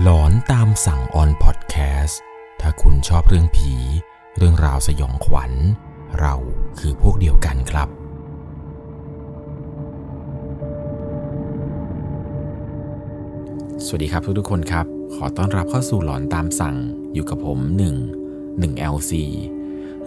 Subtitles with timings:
[0.00, 2.20] หลอนตามสั่งออนพอดแคสต์
[2.60, 3.74] ถ้าคุณชอบเรื่องผี
[4.36, 5.52] เรื่องราวสยองขวัญ
[6.20, 6.34] เรา
[6.78, 7.88] คือพวกเดียวกันครับ
[13.84, 16.76] สวัสดีครับทุกๆคนครับ ขอต้อนรับเข้าสู่หลอนตามสั่ง
[17.14, 17.58] อยู่กับผม
[18.18, 19.12] 1 1 LC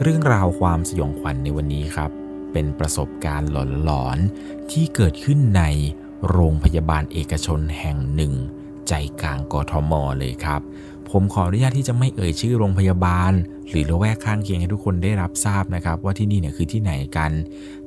[0.02, 2.12] เรื่องราวความสยองขวัญในวันนี้ครับ
[2.54, 3.50] เป็นประสบการณ์
[3.84, 5.64] หลอนๆที่เกิดขึ้นใน
[6.30, 8.36] โรงพยาบาลเอกชนแห่งหนึ่ง
[8.88, 10.62] ใจกลางกทมเลยครับ
[11.10, 13.32] ผมขออนุญาตที่จะไม่เอ่ยชื่อโรงพยาบาล
[13.70, 17.32] หรือละแวกข้างเคียงให้ทุกคนได้รับทราบนะครับ ว่าที่นี่เนี่ยคือที่ไหนกัน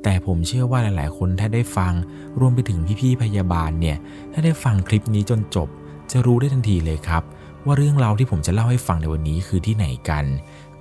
[0.03, 1.93] แต่ผมเชื่อว่าหลายๆ คนถ้าได้ฟัง
[2.41, 3.97] รวมไปถึงพี่ๆพยาบาลเนี่ย
[4.33, 5.69] ถ้าได้ฟังคลิปนี้จนจบ
[6.11, 7.23] จะรู้ได้ทันทีเลยครับ
[7.65, 10.25] ว่าเรื่องราวที่ผมจะเล่าให้ฟังในวันนี้คือที่ไหนกัน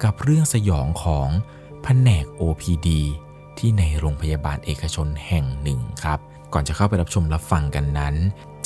[0.03, 1.27] กับเรื่องสยองของ
[1.83, 2.87] แผนก OPD
[3.57, 6.19] ที่ในโรงพยาบาลเอกชนแห่งหนึ่งครับ
[6.53, 8.15] ก่อนจะเข้าไปรับชมรับฟังกันนั้น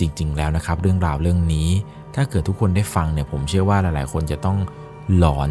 [0.01, 1.69] จริง ๆ แล้วนะครับ เรื่องราวเรื่องนี้
[2.15, 4.57] ถ้าเกิดทุกคนได้ฟังเนี่ยผมเชื่อว่าหลาย ๆ คนจะต้อง
[5.17, 5.49] หลอน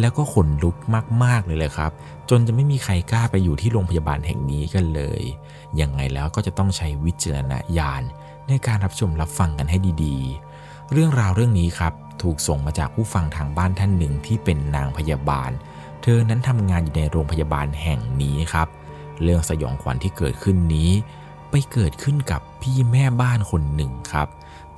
[0.00, 0.76] แล้วก็ขนลุก
[1.24, 1.92] มาก ๆ เลยเลยครับ
[2.30, 5.22] จนจะไม่มีใครกล้าไปอยู่ที่โรงพยาบาลแห่งนี้กันเลย
[5.80, 8.02] ยังไงแล้วก็จะต้องใช้วิจารณญาณ
[8.48, 15.50] ในการรับชมรับฟังกันให้ดีๆ เรื่องราวเรื่องนี้ครับถูกส่งมาจากผู้ฟังทางบ้านท่านหนึ่งที่เป็นนางพยาบาล
[16.02, 18.68] เธอนั้นทำงานอยู่ในโรงพยาบาลแห่งนี้ครับ
[19.22, 20.90] เรื่องสยองขวัญที่เกิดขึ้นนี้
[21.72, 24.28] เกิดขึ้นกับพี่แม่บ้านคนหนึ่งครับ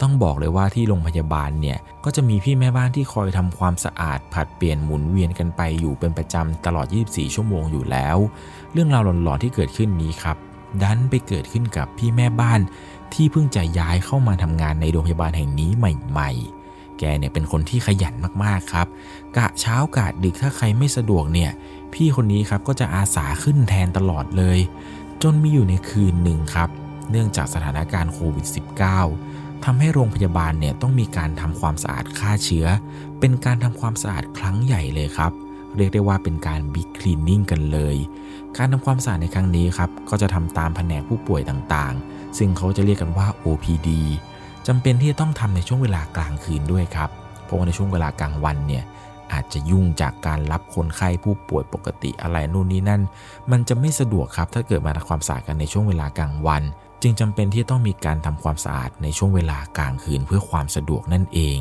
[0.01, 8.17] ต้องบอกเลยว่าที่โรงพยาบาลเนี่ยก็จะมีพี่แม่บ้านที่คอยทำความสะอาดผัดเปลี่ยนหมุนเวียนกันไปอยู่เป็นประจำตลอด 24 ชั่วโมงอยู่แล้ว
[8.73, 10.37] เรื่องราวหลอนๆที่เกิดขึ้นนี้ครับ
[10.83, 12.61] ดันไปเกิดขึ้นกับพี่แม่บ้าน
[13.15, 16.31] ที่เพิ่งจะย้ายเข้ามาทำงานในโรงพยาบาลแห่งนี้ใหม่
[16.65, 18.87] ๆแกเนี่ยเป็นคนที่ขยันมากๆครับ
[19.37, 21.51] กะเช้ากะดึกถ้าใครไม่สะดวกเนี่ย
[21.95, 24.59] พี่คนนี้ครับก็จะอาสาขึ้นแทนตลอดเลย
[25.23, 26.69] จนมีอยู่ในคืนหนึ่งครับ
[27.11, 28.47] เนื่องจากสถานการณ์โควิด
[29.05, 32.67] -19 ทำให้โรงพยาบาลเนี่ยต้องมีการทำความสะอาดฆ่าเชื้อ
[33.21, 35.33] เป็นการทำความสะอาดครั้งใหญ่เลยครับ
[35.77, 37.97] เรียกได้ว่าเป็นการบิ๊กคลีนนิ่งกันเลย
[38.57, 43.89] การทำความสะอาดในครั้งนี้ครับ ก็จะทำตามแผนกผู้ป่วยต่างๆ ซึ่งเขาจะเรียกกันว่า OPD
[44.67, 47.11] จำเป็นที่จะต้องทำในช่วงเวลากลางคืนด้วยครับ
[47.45, 48.85] เพราะว่าในช่วงเวลากลางวันเนี่ย
[49.33, 53.03] อาจจะยุ่งจากการรับคนไข้ผู้ป่วยปกติอะไรนู่นนี่นั่น
[53.51, 56.63] มันจะไม่สะดวกครับถ้าเกิดมาทำความสะอาดกันในช่วงเวลากลางวัน
[57.03, 61.59] จึงจำเป็นที่ต้องมีการทำความสะอาดในช่วงเวลากลางคืนเพื่อความสะดวกนั่นเอง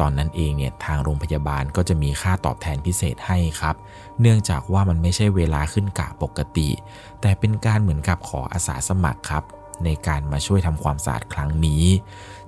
[0.00, 3.76] ตอนนั้นเองเนี่ยทางโรงพยาบาลก็จะมีค่าตอบแทนพิเศษให้ครับ
[4.20, 6.68] เนื่องจากว่ามันไม่ใช่เวลาขึ้นกะปกติ
[7.20, 9.44] แต่เป็นการเหมือนกับขออาสาสมัครครับ
[9.84, 11.84] ในการมาช่วยทำความสะอาดครั้งนี้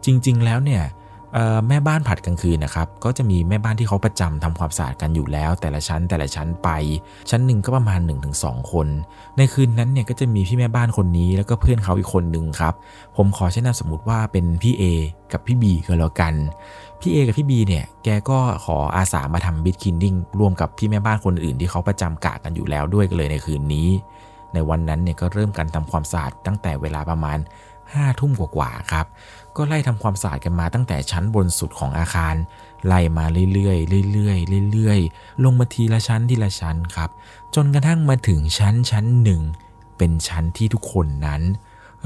[0.04, 0.82] จริง ๆ แล้วเนี่ย
[1.68, 6.68] แม่บ้านผัดกลางคืนนะครับ ก็จะมีแม่บ้านที่เขาประจำทำความสะอาดกันอยู่แล้ว แต่ละชั้นแต่ละชั้นไป
[7.30, 8.00] ชั้นหนึ่งก็ประมาณ
[8.36, 8.86] 1-2 คน
[9.36, 12.74] ในคืนนั้นเนี่ยก็จะมีพี่แม่บ้านคนนี้แล้วก็เพื่อนเขาอีกคนหนึ่งครับ
[13.16, 14.82] ผมขอใช้นามสมมติว่าเป็นพี่เอ
[15.32, 16.34] กับพี่บีก็แล้วกัน
[17.00, 23.88] พี่เอกับพี่บีเนี่ยแกก็ขออาสามาทำบิทคินดิ้งร่วมกับพี่แม่บ้านคนอื่นที่เขาประจำกะกันอยู่แล้วด้วยกันเลยในคืนนี้
[24.54, 27.38] ในวันนั้นเนี่ยก็เริ่มการทำความสะอาดตั้งแต่เวลาประมาณ
[27.94, 29.06] ห้าทุ่มกว่าๆครับ
[29.56, 32.34] ก็ไล่ทำความสะอาดกันมาตั้งแต่ชั้นบนสุดของอาคาร
[32.86, 37.10] ไล่มาเรื่อยๆเรื่อยๆเรื่อยๆ ลงมาทีละชั้นทีละชั้นครับ
[37.54, 39.42] จนกระทั่งมาถึงชั้นชั้นหนึ่ง
[39.98, 41.42] เป็นชั้นที่ทุกคนนั้น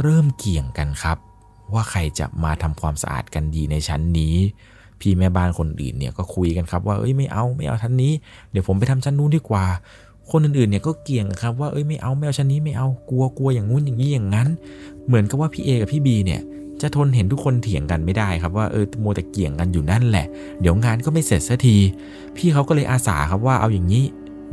[0.03, 1.19] เริ่มเกี่ยงกันครับ
[1.73, 4.37] ว่าใครจะมาทำความสะอาดกันดีในชั้นนี้
[5.01, 8.13] พี่แม่บ้านคนอื่นเนี่ยก็คุยกันครับว่าเอ้ยไม่เอาไม่เอาชั้นนี้
[8.51, 9.65] เดี๋ยวผมไปทำชั้นนู้นดีกว่า
[10.31, 14.49] คนอื่นๆเนี่ยก็เกี่ยงครับว่าเอ้ยไม่เอาไม่เอาชั้นนี้ไม่เอากลัวกลัวอย่างงู้นอย่างนี้อย่างนั้น
[15.07, 16.41] เหมือนกับว่าพี่เอกับพี่บีเนี่ย
[16.83, 20.27] จะทนเห็นทุกคนเถียงกันไม่ได้ครับว่าเออโมแต่เกี่ยงกันอยู่นั่นแหละ
[20.61, 21.77] เดี๋ยวงานก็ไม่เสร็จสักที
[22.37, 24.05] พี่เขาก็เลยอาสาครับว่าเอาอย่างนี้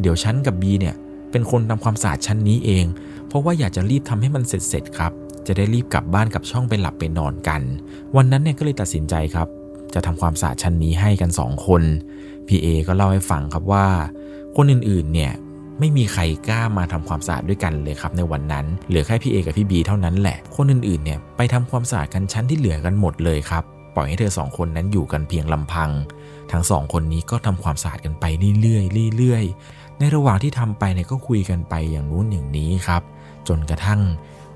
[0.01, 0.95] เดี๋ยวชั้นกับบีเนี่ย
[1.31, 2.85] เป็นคนทำความสะอาดชั้นนี้เอง
[3.28, 5.12] เพราะว่าอยากจะรีบทำให้มันเสร็จเสร็จครับ
[5.47, 7.62] จะได้รีบกลับบ้านกับช่องไปหลับไปนอนกัน
[8.16, 9.47] วันนั้นเนี่ยก็เลยตัดสินใจครับ
[9.94, 11.83] จะทำความสะอาดชั้นนี้ให้กัน 2 คน
[12.47, 13.85] พี่เอก็เล่าให้ฟังครับว่า
[14.56, 15.33] คนอื่นๆเนี่ย
[15.79, 23.63] ไม่มีใครกล้ามาทำความสะอาดด้วยกันเลยครับในวันนั้น เหลือแค่พี่เอกับพี่บีเท่านั้นแหละ คนอื่นๆเนี่ยไปทำความสะอาดกันชั้นที่เหลือกันหมดเลยครับ
[23.95, 25.89] ปล่อยให้เธอสองคนนั้นอยู่กันเพียงลำพัง
[26.51, 28.25] ทั้งสองคนนี้ก็ทำความสะอาดกันไป
[28.62, 33.01] เรื่อยๆเรื่อยๆ ในระหว่างที่ทำไปเนี่ยก็คุยกันไปอย่างนู้นอย่างนี้ครับ
[33.48, 34.01] จนกระทั่ง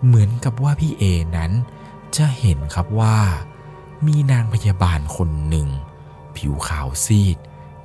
[0.05, 1.03] เหมือนกับว่าพี่เอ
[1.37, 1.51] นั้น
[2.17, 3.15] จะเห็นครับว่า
[4.07, 5.67] มีนางพยาบาลคนหนึ่ง
[6.37, 7.37] ผิวขาวซีด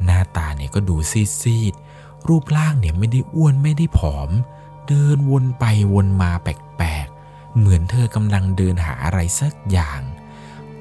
[0.04, 1.82] หน้าตาเนี่ยก็ดูซีดๆ
[2.28, 4.30] รูปร่างเนี่ยไม่ได้อ้วนไม่ได้ผอม
[4.88, 10.00] เดินวนไปวนมาแปลกๆ เหมือนเธอกำลังเดินหาอะไรสักอย่าง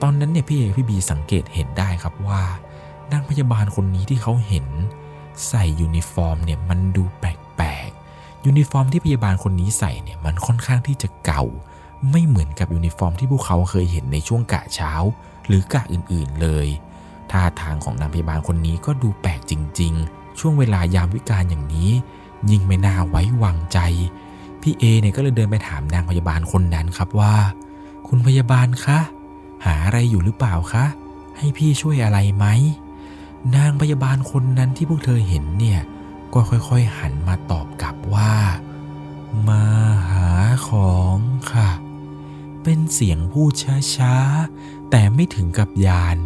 [0.01, 2.43] ตอนนั้นเนี่ยพี่เอพี่บีสังเกตเห็นได้ครับว่า
[3.11, 4.67] นางพยาบาลคนนี้ที่เขาเห็น
[5.47, 11.43] ใส่ยูนิฟอร์มเนี่ยมันดูแปลกๆ ยูนิฟอร์มที่พยาบาลคนนี้ใส่เนี่ยมันค่อนข้างที่จะเก่า
[12.11, 14.93] ไม่เหมือนกับยูนิฟอร์มที่พวกเขาเคยเห็นในช่วงกะเช้า
[15.47, 16.67] หรือกะอื่นๆเลย
[17.31, 21.91] ท่าทางของนางพยาบาลคนนี้ก็ดูแปลกจริง ๆ ช่วงเวลายามวิกาลอย่างนี้
[22.49, 23.79] ยิ่งไม่น่าไว้วางใจ
[24.61, 27.35] พี่เอเนี่ยก็เลยเดินไปถามนางพยาบาลคนนั้นครับว่า
[28.07, 28.99] คุณพยาบาลคะ
[29.65, 30.85] หาอะไรอยู่หรือเปล่าคะ
[31.37, 32.45] ให้พี่ช่วยอะไรไหม
[33.55, 35.81] นางพยาบาลคนนั้นที่พวกเธอเห็นเนี่ย
[36.33, 38.33] ก็ค่อยๆหันมาตอบกลับว่า
[39.49, 39.65] มา
[40.09, 40.29] หา
[40.67, 41.17] ของ
[41.53, 41.69] ค่ะ
[42.63, 43.51] เป็นเสียงพูด
[43.95, 46.17] ช้าๆ แต่ไม่ถึงกับยาน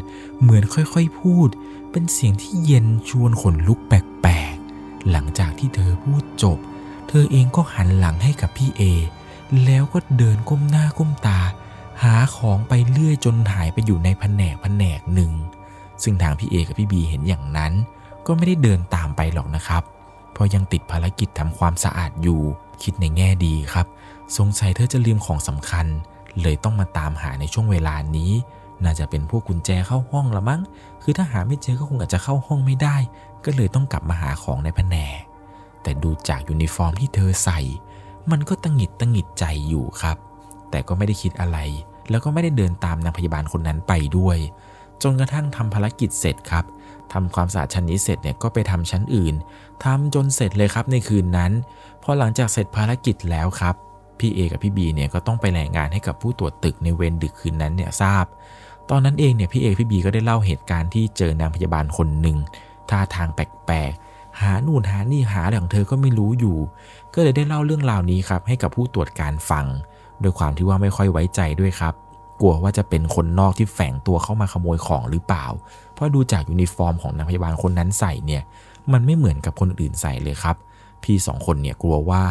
[0.42, 1.50] เหมือนค่อยๆพูด
[1.98, 6.58] เป็นเสียงที่เย็นชวนขนลุกแปลกๆ หลังจากที่เธอพูดจบ
[7.08, 8.82] เธอเองก็หันหลังให้กับพี่เอ
[9.66, 11.40] แล้วก็เดินก้มหน้าก้มตา
[12.04, 15.32] หาของไปเรื่อยจนหายไปอยู่ในแผนกแผนกหนึ่ง
[16.04, 17.74] ซึ่งทางพี่เอกับพี่บีเห็นอย่างนั้น
[18.26, 19.84] ก็ไม่ได้เดินตามไปหรอกนะครับ
[20.32, 22.42] เพราะยังติดภารกิจทำความสะอาดอยู่
[22.84, 23.88] คิดในแง่ดีครับ
[24.38, 25.86] สงสัยเธอจะลืมของสำคัญ
[26.42, 28.32] เลยต้องมาตามหาในช่วงเวลานี้
[28.84, 30.62] น่าจะเป็นพวกกุญแจเข้าห้องละมั้ง
[31.04, 32.98] คือถ้าหาไม่เจอก็คงอาจจะเข้าห้องไม่ได้
[33.46, 35.20] ก็เลยต้องกลับมาหาของในแผนก
[35.84, 37.60] แต่ดูจากยูนิฟอร์มที่เธอใส่
[38.32, 40.18] มันก็ตังหิดตังหิดใจอยู่ครับ
[40.72, 41.58] แต่ก็ไม่ได้คิดอะไร
[42.10, 44.38] แล้วก็ไม่ได้เดินตามนางพยาบาลคนนั้นไปด้วย
[45.04, 46.66] จนกระทั่งทำภารกิจเสร็จครับ
[47.14, 49.36] ทำความสะอาดชั้นนี้เสร็จเนี่ยก็ไปทำชั้นอื่น
[49.84, 51.52] ทำจนเสร็จเลยครับในคืนนั้น
[52.04, 53.76] พอหลังจากเสร็จภารกิจแล้วครับ
[54.20, 58.26] พี่เอกับพี่บีเนี่ยก็ต้องไปรายงานให้กับผู้ตรวจตึกในเวรดึกคืนนั้นเนี่ยทราบ
[58.90, 62.38] ตอนนั้นเองเนี่ยพี่เอพี่บีก็ได้เล่าเหตุการณ์ที่เจอนางพยาบาลคนหนึ่ง
[62.90, 66.58] ท่าทางแปลกๆหานู่นหานี่หาอะไรของเธอก็ไม่รู้อยู่
[67.14, 69.66] ก็เลยได้เล่าเรื่องราวนี้ครับให้กับผู้ตรวจการฟัง
[70.22, 71.94] โดยความที่ว่าไม่ค่อยไว้ใจด้วยครับ
[72.42, 75.46] กลัวว่าจะเป็นคนนอกที่แฝงตัวเข้ามาขโมยของหรือเปล่า
[75.94, 78.44] เพราะดูจากยูนิฟอร์มของนางพยาบาลคนนั้นใส่เนี่ย
[78.94, 80.56] มันไม่เหมือนกับคนอื่นใส่เลยครับ
[81.04, 82.24] พี่สองคนเนี่ยกลัวว่า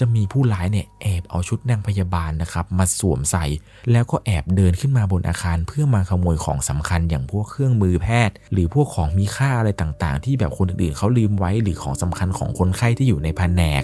[0.00, 3.44] จะมีผู้ร้ายเนี่ยแอบเอาชุดนางพยาบาลนะครับมาสวมใส่
[3.92, 13.82] แล้วก็แอบเดินขึ้นมาบนอาคารเพื่อมาขโมยของสำคัญอย่างพวกเครื่องมือแพทย์ หรือพวกของมีค่าอะไรต่างๆ ที่แบบคนอื่นๆเขาลืมไว้หรือของสำคัญของคนไข้ที่อยู่ในแผนก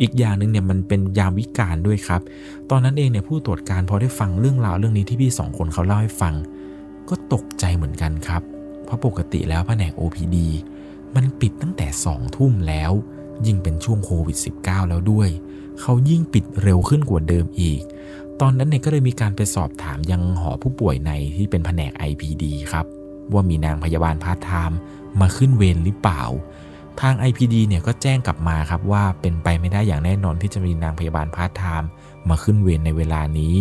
[0.00, 2.20] อีกอย่างหนึ่งเนี่ยมันเป็นยามวิกาลด้วยครับ
[2.70, 6.34] ตอนนั้นเองเนี่ยผู้ตรวจการพอได้ฟังเรื่องราวเรื่องนี้ที่พี่สองคนเขาเล่าให้ฟัง
[7.08, 8.42] ก็ตกใจเหมือนกันครับ
[8.84, 10.36] เพราะปกติแล้วแผนก OPD
[11.14, 12.92] มันปิดตั้งแต่2ทุ่มแล้ว
[13.46, 15.28] ยิ่งเป็นช่วงโควิด -19 แล้วด้วย
[15.82, 17.82] เขายิ่งปิดเร็วขึ้นกว่าเดิมอีก
[18.40, 22.86] ตอนนั้นเนี่ยก็เลยมีการไปสอบถามยังหอผู้ป่วยในที่เป็นแผนก IPD ครับ
[23.32, 24.78] ว่ามีนางพยาบาลพาร์ทไทม์
[25.20, 26.22] มาขึ้นเวรหรือเปล่า
[27.00, 31.88] ทาง IPD เนี่ยก็แจ้งกลับมาครับว่าเป็นไปไม่ได้อย่างแน่นอนที่จะมีนางพยาบาลพาร์ทไทม์
[32.28, 33.54] มาขึ้นเวรในเวลานี้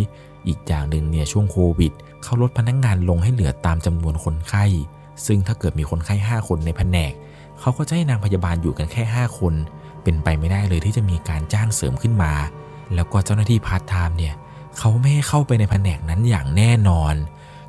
[0.47, 1.91] อีกอย่างหนึ่งเนี่ยช่วงโควิด
[2.23, 4.65] เขาลดพนักงานลงให้เหลือตามจำนวนคนไข้
[5.25, 7.11] ซึ่งถ้าเกิดมีคนไข้ 5 คนในแผนก
[7.59, 9.53] เขาก็จะให้นางพยาบาลอยู่กันแค่ 5 คน
[10.03, 12.33] เป็นไปไม่ได้เลยที่จะมีการจ้างเสริมขึ้นมา
[12.95, 14.35] แล้วก็เจ้าหน้าที่พาร์ทไทม์เนี่ย
[14.77, 17.15] เขาไม่ให้เข้าไปในแผนกนั้นอย่างแน่นอน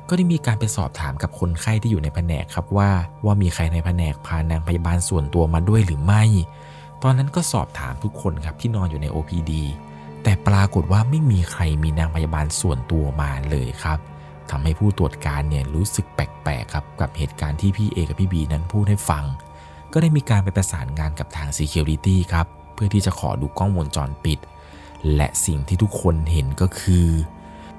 [0.09, 2.89] ก็ได้มีการไปสอบถามกับคนไข้ที่อยู่ในแผนกครับว่า
[3.25, 6.23] ว่ามีใครในแผนกพานางพยาบาลส่วนตัวมาด้วยหรือไม่
[7.03, 9.51] ตอนนั้นก็สอบถามทุกคนครับที่นอนอยู่ใน OPD
[10.23, 13.99] แต่ปรากฏว่าไม่มีใครมีนางพยาบาลส่วนตัวมาเลยครับ
[14.49, 19.23] ทำให้ผู้ตรวจการเนี่ยรู้สึกแปลกๆครับกับเหตุการณ์ที่พี่เอกับพี่บีนั้นพูดให้ฟัง
[19.93, 24.39] ก็ได้มีการไปประสานงานกับทาง Security ครับ เพื่อที่จะขอดูกล้องวงจรปิด
[25.15, 27.07] และสิ่งที่ทุกคนเห็นก็คือ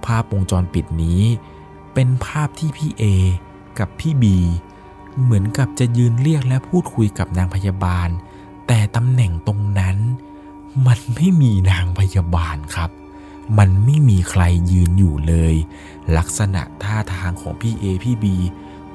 [0.05, 1.22] ภาพวงจรปิดนี้
[1.94, 3.03] เป็นภาพที่พี่เอ
[3.79, 4.39] กับพี่บี
[5.22, 8.08] เหมือนกับจะยืนเรียกและพูดคุยกับนางพยาบาล
[8.67, 9.96] แต่ตำแหน่งตรงนั้น
[10.86, 12.91] มันไม่มีนางพยาบาลครับ
[13.58, 15.55] มันไม่มีใครยืนอยู่เลย
[16.17, 18.36] ลักษณะท่าทางของพี่เอพี่บี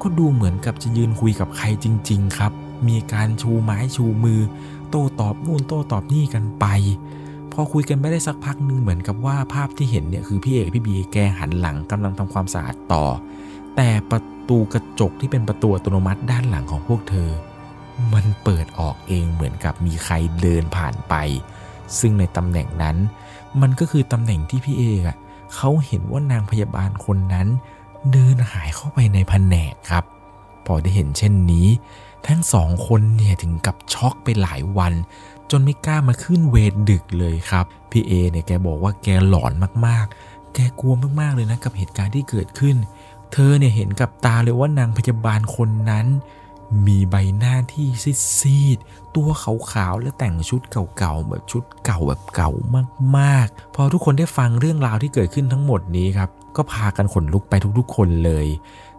[0.00, 2.52] ก็ดูเหมือนกับจะยืนคุยกับใครจริง ๆ ครับ
[2.88, 4.40] มีการชูไม้ชูมือ
[4.90, 6.66] โต้ตอบนู่นโต้ตอบนี่กันไป
[7.52, 13.04] พอคุยกันไม่ได้สักพักหนึ่งเหมือนกับว่าภาพที่เห็นเนี่ยคือพี่เอกพี่บีแกหันหลังกำลังทำความสะอาดต่อ
[13.76, 17.30] แต่ประตูกระจกที่เป็นประตูอัตโนมัติด้านหลังของพวกเธอ
[18.12, 21.14] มันเปิดออกเองเหมือนกับมีใครเดินผ่านไป
[21.98, 22.96] ซึ่งในตำแหน่งนั้น
[23.60, 25.16] มันก็คือตำแหน่งที่พี่เอกอะ
[25.54, 27.48] เขาเห็นว่านางพยาบาลคนนั้น
[28.12, 30.04] เดินหายเข้าไปในแผนกครับ
[30.66, 31.66] พอได้เห็นเช่นนี้
[32.26, 34.92] ทั้งสองคนเนี่ยถึงกับช็อกไปหลายวัน
[35.50, 39.52] จนไม่กล้ามาขึ้นเวรดึกเลยครับ พี่เอเนี่ยแกบอกว่าแกหลอน
[39.86, 42.76] มากๆ แกกลัวมากๆเลยนะกับเหตุการณ์ที่เกิดขึ้น
[43.32, 46.06] เธอเนี่ยเห็นกับตาเลยว่านางพยาบาลคนนั้น
[46.86, 47.88] มีใบหน้าที่
[48.38, 52.50] ซีดๆตัวขาวๆและแต่งชุดเก่าๆแบบชุดเก่าแบบเก่า
[53.18, 58.46] มากๆ พอทุกคนได้ฟังเรื่องราวที่เกิดขึ้นทั้งหมดนี้ครับก็พากันขนลุกไปทุกๆคนเลย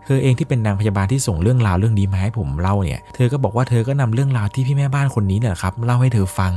[0.05, 6.51] เธอเองที่เป็นนางพยาบาลที่ส่งเรื่องราวเรื่องนี้มาให้ผมเล่าเนี่ย เธอก็บอกว่าเธอก็นำเรื่องราวที่พี่แม่บ้านคนนี้เนี่ยครับเล่าให้เธอฟัง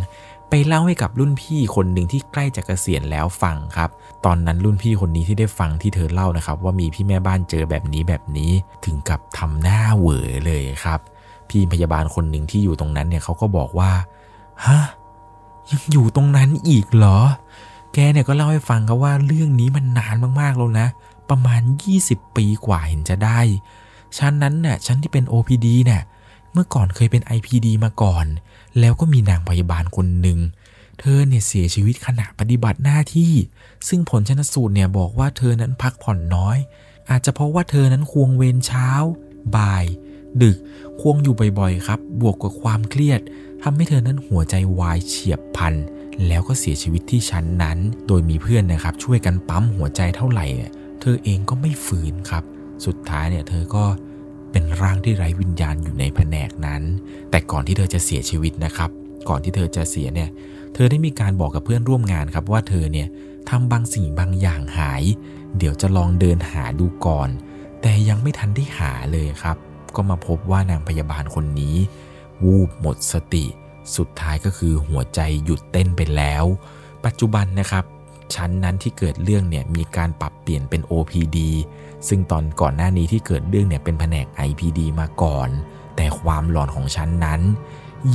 [0.51, 3.91] ไปเล่าให้กับรุ่นพี่คนหนึ่งที่ใกล้จะเกษียณแล้วฟังครับ
[4.25, 8.51] ตอนนั้นรุ่นพี่คนนี้ที่ได้ฟังที่เธอเล่านะครับ ว่ามีพี่แม่บ้านเจอแบบนี้แบบนี้
[8.85, 11.01] ถึงกับทำหน้าเหวอเลยครับ
[11.49, 13.91] พี่พยาบาลคนหนึ่งที่อยู่ตรงนั้นเนี่ยเขาก็บอกว่า
[14.67, 14.79] ฮะ
[15.71, 17.19] ยังอยู่ตรงนั้นอีกเหรอ
[17.93, 20.87] แกเนี่ยก็เล่าให้ฟังครับว่าเรื่องนี้มันนานมากๆแล้วนะ
[21.31, 21.63] ประมาณ
[22.01, 23.41] 20 ปีกว่าเห็นจะได้
[24.19, 26.03] ชั้นนั้นน่ะชั้นที่เป็น OPD เนี่ย
[26.53, 28.27] เมื่อก่อนเคยเป็น IPD มาก่อน
[28.81, 30.39] แล้วก็มีนางพยาบาลคนหนึ่ง
[31.01, 33.33] เธอเนี่ยเสียชีวิตขณะปฏิบัติหน้าที่
[33.89, 36.59] ซึ่งผลชนสูตรเนี่ยบอกว่าเธอนั้นพักผ่อนน้อย
[37.11, 38.89] อาจจะเพราะว่าเธอนั้นควงเวรเช้า
[39.57, 39.85] บ่าย
[40.43, 40.57] ดึก
[41.01, 43.21] ควงอยู่บ่อยๆครับ บวกกับความเครียด
[43.63, 45.75] ทำให้เธอนั้นหัวใจวายเฉียบพลัน
[46.27, 50.47] แล้วก็เสียชีวิตที่ชั้นนั้น โดยมีเพื่อนนะครับช่วยกันปั๊มหัวใจเท่าไหร่
[51.07, 52.45] เธอเองก็ไม่ฟื้นครับ
[52.87, 53.85] สุดท้ายเนี่ยเธอก็
[54.53, 56.83] เป็นร่างที่ไร้วิญญาณอยู่ในแผนกนั้น
[57.31, 58.91] แต่ก่อนที่เธอจะเสียชีวิตนะครับ
[59.29, 60.31] ก่อนที่เธอจะเสียเนี่ย
[60.75, 63.09] เธอได้มีการบอกกับเพื่อนร่วมงานครับว่าเธอเนี่ย
[63.51, 65.03] ทำบางสิ่งบางอย่างหาย
[65.59, 67.29] เดี๋ยวจะลองเดินหาดูก่อน
[67.81, 69.57] แต่ยังไม่ทันได้หาเลยครับ
[69.97, 71.77] ก็มาพบว่านางพยาบาลคนนี้
[72.45, 73.45] วูบหมดสติ
[73.97, 76.45] สุดท้ายก็คือหัวใจหยุดเต้นไปแล้ว
[77.05, 77.85] ปัจจุบันนะครับ
[78.35, 81.39] ชั้นนั้นที่เกิดเรื่องเนี่ยมีการปรับเปลี่ยนเป็น OPD
[82.09, 85.49] ซึ่งตอนก่อนหน้านี้ที่เกิดเรื่องเนี่ยเป็นแผนก IPD มาก่อน
[85.97, 87.41] แต่ความหลอนของชั้นนั้น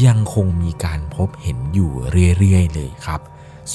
[0.05, 1.91] ยังคงมีการพบเห็นอยู่
[2.37, 3.21] เรื่อยๆ เลยครับ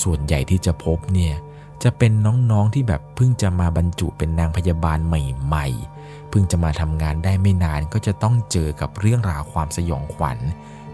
[0.02, 1.34] ส่วนใหญ่ที่จะพบเนี่ย
[1.82, 2.12] จะเป็น
[2.50, 10.38] น้องๆที่แบบเพิ่งจะมาบรรจุเป็นนางพยาบาลใหม่ๆ เพิ่งจะมาทำงานได้ไม่นานก็จะต้องเจอกับเรื่องราวความสยองขวัญ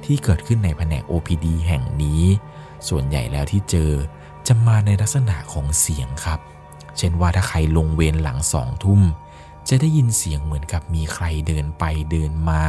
[0.05, 2.23] ที่เกิดขึ้นในแผนก OPD แห่งนี้
[2.89, 3.93] ส่วนใหญ่แล้วที่เจอ
[4.53, 6.41] จะมาในลักษณะของเสียงครับ
[6.97, 9.01] เช่นว่าถ้าใครลงเวรหลังสองทุ่ม
[9.69, 12.63] จะได้ยินเสียงเหมือนกับมีใครเดินไปเดินมา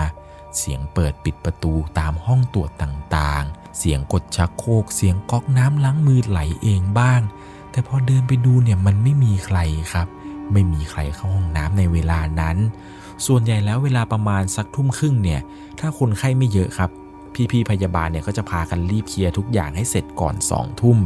[0.57, 7.21] เสียงเปิดปิดประตูตามห้องตรวจต่างๆ เสียงกดชักโครก เสียงก๊อกน้ำล้างมือไหลเองบ้าง
[7.71, 9.59] แต่พอเดินไปดูเนี่ยมันไม่มีใคร
[9.93, 10.07] ครับ
[10.51, 12.57] ไม่มีใครเข้าห้องน้ำในเวลานั้น
[13.25, 15.41] ส่วนใหญ่แล้วเวลาประมาณสักทุ่มครึ่งเนี่ย
[15.79, 16.91] ถ้าคนไข้ไม่เยอะครับ
[17.51, 20.97] พี่ๆพยาบาลเนี่ยก็จะพากันรีบเคลียร์ทุกอย่างให้เสร็จก่อนสองทุ่ม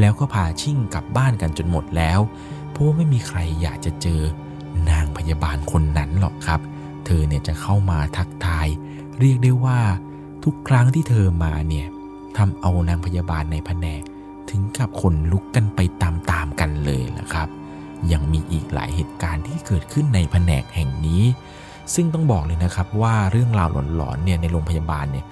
[0.00, 2.20] แล้วก็พาชิ่งกลับบ้านกันจนหมดแล้ว
[2.70, 4.20] เพราะว่าไม่มีใครอยากจะเจอ
[4.90, 6.60] นางพยาบาลคนนั้นหรอกครับ
[7.04, 8.68] เธอเนี่ยจะเข้ามาทักทาย
[9.18, 9.80] เรียกได้ว่า
[10.44, 11.86] ทุกครั้งที่เธอมาเนี่ย
[12.36, 14.02] ทำเอานางพยาบาลในแผนก
[14.50, 17.48] ถึงกับคนลุกกันไปตามๆกันเลยละครับ
[18.12, 21.22] ยังมีอีกหลายเหตุการณ์ที่เกิดขึ้นในแผนกแห่งนี้
[21.94, 25.24] ซึ่งต้องบอกเลยนะครับว่าเรื่องราวหลอนๆเนี่ยในโรงพยาบาลเนี่ย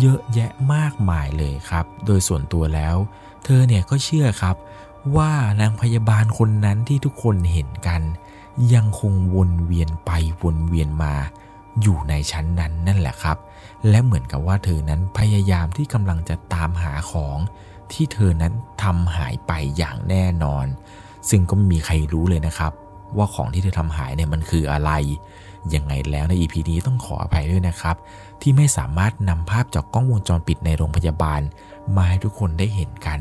[0.00, 2.96] เยอะแยะมากมายเลยครับ โดยส่วนตัวแล้ว
[3.44, 4.56] เธอเนี่ยก็เชื่อครับ
[5.16, 8.02] ว่านางพยาบาลคนนั้นที่ทุกคนเห็นกัน
[8.74, 10.10] ยังคงวนเวียนไป
[10.42, 11.14] วนเวียนมา
[11.82, 13.36] อยู่ในชั้นนั้นนั่นแหละครับ
[13.88, 17.38] และเหมือนกับว่าเธอนั้นพยายามที่กำลังจะตามหาของ
[17.92, 18.52] ที่เธอนั้น
[18.82, 20.66] ทำหายไปอย่างแน่นอน
[21.30, 22.72] ซึ่งก็ไม่มีใครรู้เลยนะครับ
[23.16, 24.90] ว่าของที่เธอทำหายเนี่ยมันคืออะไร
[25.74, 27.96] ยังไงแล้วใน EP นี้ต้องขออภัยด้วยนะครับ
[28.42, 31.40] ที่ไม่สามารถนำภาพจากกล้องวงจรปิดในโรงพยาบาล
[31.96, 33.20] มาให้ทุกคนได้เห็นกัน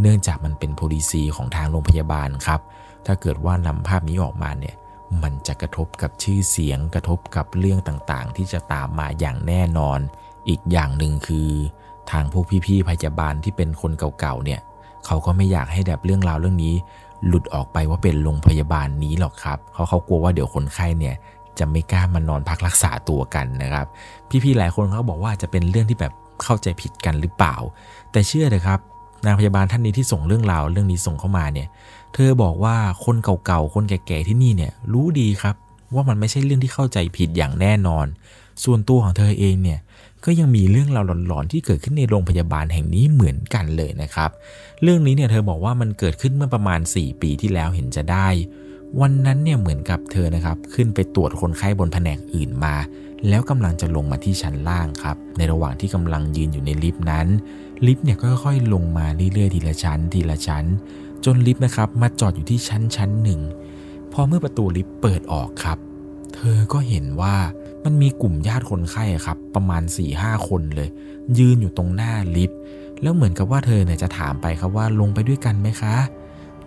[0.00, 2.60] เนื่องจากมันเป็นโพลิซีของทางโรงพยาบาลครับ
[3.06, 4.74] ถ้าเกิดว่านำภาพนี้ออกมาเนี่ย
[5.22, 9.98] มันจะกระทบกับชื่อเสียงกระทบกับเรื่องต่างๆ ที่จะตามมาอย่างแน่นอน
[10.48, 11.48] อีกอย่างหนึ่งคือ
[12.10, 14.60] ทางพวกพี่ๆพยาบาลที่เป็นคนเก่าๆเนี่ย
[15.06, 16.74] เขาก็ไม่อยากให้แบบเรื่องราวเรื่องนี้
[17.26, 21.14] หลุดออกไปว่าเป็นโรงพยาบาลนี้หรอกครับเขาเขากลัวว่าเดี๋ยวคนไข้เนี่ย
[21.58, 23.86] จะไม่กล้ามานอนพักรักษาตัวกันนะครับ
[24.44, 27.56] พี่ๆหลายคนเขาบอกว่าจะเป็นเรื่องที่แบบเข้าใจผิดกันหรือเปล่า
[28.12, 28.78] แต่เชื่อเลยครับ
[29.24, 31.68] นางพยาบาลท่านนี้ที่ส่งเรื่องราวเรื่องนี้ส่งเข้ามาเนี่ย
[32.14, 35.54] เธอบอกว่าคนเก่าๆ คนแก่ๆที่นี่เนี่ยรู้ดีครับ
[35.94, 38.06] ว่ามันไม่ใช่เรื่องที่เข้าใจผิดอย่างแน่นอน
[38.64, 39.78] ส่วนตัวของเธอเองเนี่ย
[40.24, 44.30] ก็ยังมีเรื่องราวหลอนๆที่เกิดขึ้นในโรงพยาบาลแห่งนี้เหมือนกันเลยนะครับ
[44.82, 48.28] เรื่องนี้เนี่ยเธอบอกว่ามันเกิดขึ้นเมื่อประมาณ 4 ปีที่แล้วเห็นจะได้
[49.00, 52.74] วันนั้นเนี่ยเหมือนกับเธอนะครับ ขึ้นไปตรวจคนไข้บนแผนกอื่นมา
[53.28, 57.26] แล้วกำลังจะลงมาที่ชั้นล่างครับ ในระหว่างที่กำลังยืนอยู่ในลิฟต์นั้น
[57.86, 60.64] ลิฟต์เนี่ยก็ค่อยๆลงมาเรื่อยๆทีละชั้น ทีละชั้น
[61.24, 63.40] จนลิฟต์นะครับมาจอดอยู่ที่ชั้นชั้นหนึ่ง
[64.12, 65.78] พอเมื่อประตูลิฟต์เปิดออกครับ
[66.34, 67.34] เธอก็เห็นว่า
[67.84, 70.88] มันมีกลุ่มญาติคนไข้ครับ ประมาณ4ี่ห้าคนเลย
[71.38, 72.58] ยืนอยู่ตรงหน้าลิฟต์
[73.02, 75.94] แล้วเหมือนกับว่าเธอเนี่ยจะถามไปครับว่าลงไปด้วยกันไหมคะ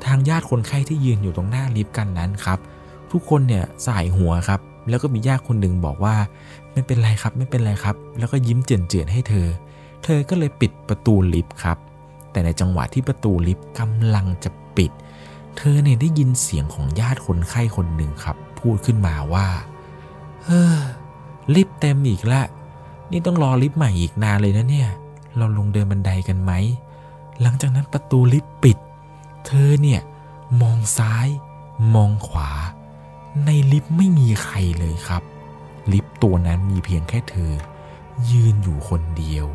[0.05, 2.59] ทางญาติคนไข้ที่ยืนอยู่ตรงหน้าลิฟต์กันนั้นครับ
[3.11, 6.15] ทุกคนเนี่ยสายหัวครับ แล้วก็มีญาติคนหนึ่งบอกว่า
[6.71, 9.47] ไม่เป็นไรครับไม่เป็นไรครับ แล้วก็ยิ้มเจือนๆให้เธอ
[10.03, 11.77] เธอก็เลยปิดประตูลิฟต์ครับ
[12.31, 14.91] แต่ในจังหวะที่ประตูลิฟต์กำลังจะปิด
[15.57, 19.47] เธอเนี่ยได้ยินเสียงของญาติคนไข้คนหนึ่งครับ พูดขึ้นมาว่า
[20.43, 20.77] เฮ้อ
[21.55, 22.41] ลิฟต์เต็มอีกละ
[23.11, 24.89] นี่ต้องรอลิฟต์ใหม่อีกนานเลยนะเนี่ย
[25.37, 26.51] เราลงเดินบันไดกันไหม
[27.41, 28.77] หลังจากนั้นประตูลิฟต์ปิด
[29.45, 30.01] เธอเนี่ย
[30.61, 31.27] มองซ้าย
[31.95, 32.51] มองขวา
[33.45, 35.23] ในลิฟต์ไม่มีใครเลยครับ
[35.91, 37.53] ลิฟต์ตัวนั้นมีเพียงแค่เธอ
[38.31, 39.45] ยืนอยู่คนเดียว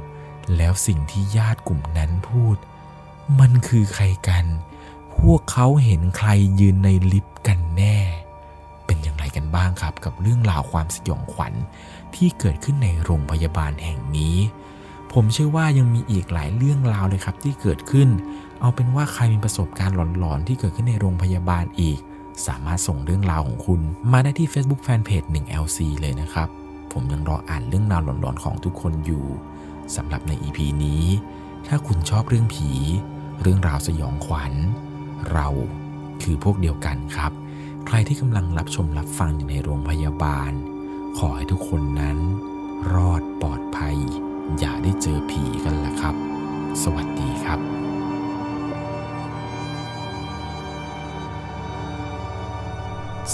[0.56, 2.56] แล้วสิ่งที่ญาติกลุ่มนั้นพูด
[3.40, 4.46] มันคือใครกัน
[5.18, 6.30] พวกเขาเห็นใคร
[6.60, 7.98] ยืนในลิฟต์กันแน่
[8.86, 11.54] เป็นอย่างไรกันบ้างครับ กับเรื่องราวความสยองขวัญ
[12.14, 14.36] ที่เกิดขึ้นในโรงพยาบาลแห่งนี้
[15.12, 18.08] ผมเชื่อว่ายังมีอีกหลายเรื่องราวเลยครับที่เกิดขึ้น
[18.60, 21.98] เอาเป็นว่าใครมีประสบการณ์หลอนๆ ที่เกิดขึ้นในโรงพยาบาลอีก
[22.46, 23.80] สามารถส่งเรื่องราวของคุณ
[24.12, 26.48] มาได้ที่ Facebook Fanpage 1LC เลยนะครับ
[26.92, 29.24] ผมยังรออ่านเรื่องราวหลอนๆ ของทุกคนอยู่
[29.96, 31.04] สำหรับใน EP นี้
[31.68, 32.70] ถ้าคุณชอบเรื่องผี
[33.42, 34.52] เรื่องราวสยองขวัญ
[35.32, 35.48] เรา
[36.22, 37.32] คือพวกเดียวกันครับ
[37.86, 40.52] ใครที่กำลังรับชมรับฟังอยู่ในโรงพยาบาล
[41.18, 42.18] ขอให้ทุกคนนั้น
[42.94, 43.96] รอดปลอดภัย
[44.58, 46.14] อย่าได้เจอผีกันละครับ
[46.82, 47.87] สวัสดีครับ